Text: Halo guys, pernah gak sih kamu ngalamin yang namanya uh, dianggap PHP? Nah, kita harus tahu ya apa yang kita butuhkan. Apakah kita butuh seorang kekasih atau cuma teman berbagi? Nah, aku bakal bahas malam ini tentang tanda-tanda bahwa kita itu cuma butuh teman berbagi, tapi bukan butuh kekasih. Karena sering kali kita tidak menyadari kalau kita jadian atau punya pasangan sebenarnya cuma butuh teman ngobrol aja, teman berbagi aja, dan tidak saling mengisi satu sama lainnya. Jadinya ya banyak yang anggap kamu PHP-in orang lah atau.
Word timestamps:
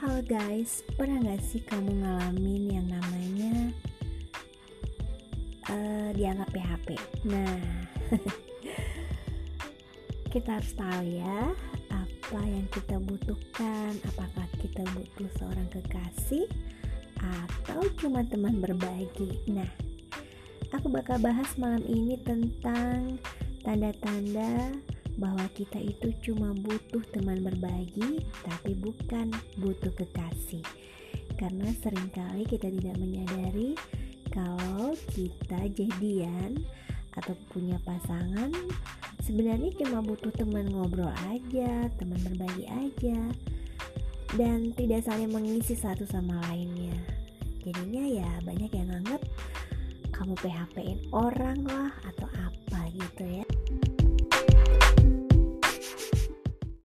Halo 0.00 0.24
guys, 0.24 0.80
pernah 0.96 1.20
gak 1.20 1.44
sih 1.44 1.60
kamu 1.60 2.00
ngalamin 2.00 2.72
yang 2.72 2.88
namanya 2.88 3.68
uh, 5.68 6.08
dianggap 6.16 6.48
PHP? 6.56 6.96
Nah, 7.28 7.60
kita 10.32 10.56
harus 10.56 10.72
tahu 10.72 11.04
ya 11.04 11.52
apa 11.92 12.40
yang 12.48 12.64
kita 12.72 12.96
butuhkan. 12.96 13.92
Apakah 14.08 14.48
kita 14.64 14.88
butuh 14.88 15.28
seorang 15.36 15.68
kekasih 15.68 16.48
atau 17.20 17.84
cuma 18.00 18.24
teman 18.24 18.56
berbagi? 18.56 19.36
Nah, 19.52 19.68
aku 20.72 20.88
bakal 20.88 21.20
bahas 21.20 21.52
malam 21.60 21.84
ini 21.84 22.16
tentang 22.24 23.20
tanda-tanda 23.60 24.80
bahwa 25.20 25.44
kita 25.52 25.76
itu 25.76 26.10
cuma 26.24 26.56
butuh 26.56 27.04
teman 27.12 27.44
berbagi, 27.44 28.24
tapi 28.40 28.72
bukan 28.74 29.28
butuh 29.60 29.92
kekasih. 29.92 30.64
Karena 31.36 31.68
sering 31.84 32.08
kali 32.10 32.48
kita 32.48 32.72
tidak 32.72 32.96
menyadari 32.96 33.76
kalau 34.32 34.96
kita 35.12 35.68
jadian 35.76 36.64
atau 37.14 37.34
punya 37.52 37.76
pasangan 37.84 38.54
sebenarnya 39.30 39.70
cuma 39.78 40.02
butuh 40.02 40.34
teman 40.34 40.66
ngobrol 40.74 41.14
aja, 41.30 41.86
teman 41.94 42.18
berbagi 42.26 42.66
aja, 42.66 43.18
dan 44.34 44.74
tidak 44.74 45.06
saling 45.06 45.30
mengisi 45.30 45.78
satu 45.78 46.02
sama 46.02 46.42
lainnya. 46.50 46.98
Jadinya 47.62 48.04
ya 48.10 48.30
banyak 48.42 48.74
yang 48.74 48.90
anggap 48.90 49.22
kamu 50.10 50.34
PHP-in 50.34 50.98
orang 51.14 51.62
lah 51.62 51.94
atau. 52.10 52.19